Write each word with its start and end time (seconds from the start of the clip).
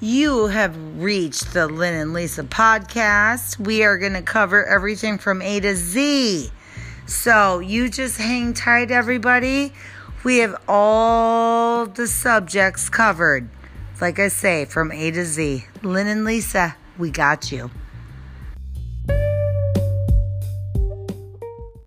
You 0.00 0.48
have 0.48 0.76
reached 1.02 1.54
the 1.54 1.66
Lynn 1.66 1.94
and 1.94 2.12
Lisa 2.12 2.42
podcast. 2.42 3.58
We 3.58 3.82
are 3.82 3.96
going 3.96 4.12
to 4.12 4.20
cover 4.20 4.62
everything 4.66 5.16
from 5.16 5.40
A 5.40 5.58
to 5.60 5.74
Z. 5.74 6.50
So 7.06 7.60
you 7.60 7.88
just 7.88 8.18
hang 8.18 8.52
tight, 8.52 8.90
everybody. 8.90 9.72
We 10.22 10.38
have 10.38 10.60
all 10.68 11.86
the 11.86 12.06
subjects 12.06 12.90
covered. 12.90 13.48
Like 13.98 14.18
I 14.18 14.28
say, 14.28 14.66
from 14.66 14.92
A 14.92 15.10
to 15.12 15.24
Z. 15.24 15.64
Lynn 15.82 16.08
and 16.08 16.26
Lisa, 16.26 16.76
we 16.98 17.10
got 17.10 17.50
you. 17.50 17.70